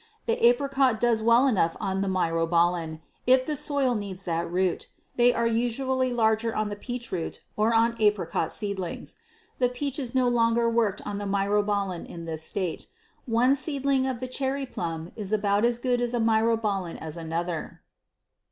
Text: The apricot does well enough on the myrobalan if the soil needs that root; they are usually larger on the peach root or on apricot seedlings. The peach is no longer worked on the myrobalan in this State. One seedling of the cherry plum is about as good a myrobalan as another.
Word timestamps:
The 0.25 0.43
apricot 0.47 0.99
does 0.99 1.21
well 1.21 1.45
enough 1.45 1.77
on 1.79 2.01
the 2.01 2.07
myrobalan 2.07 3.01
if 3.27 3.45
the 3.45 3.55
soil 3.55 3.93
needs 3.93 4.25
that 4.25 4.49
root; 4.51 4.87
they 5.15 5.31
are 5.31 5.45
usually 5.45 6.11
larger 6.11 6.55
on 6.55 6.69
the 6.69 6.75
peach 6.75 7.11
root 7.11 7.43
or 7.55 7.71
on 7.75 7.95
apricot 7.99 8.51
seedlings. 8.51 9.17
The 9.59 9.69
peach 9.69 9.99
is 9.99 10.15
no 10.15 10.27
longer 10.27 10.67
worked 10.67 11.05
on 11.05 11.19
the 11.19 11.27
myrobalan 11.27 12.07
in 12.07 12.25
this 12.25 12.41
State. 12.41 12.87
One 13.27 13.55
seedling 13.55 14.07
of 14.07 14.19
the 14.21 14.27
cherry 14.27 14.65
plum 14.65 15.11
is 15.15 15.31
about 15.31 15.65
as 15.65 15.77
good 15.77 16.01
a 16.01 16.19
myrobalan 16.19 16.97
as 16.97 17.15
another. 17.15 17.83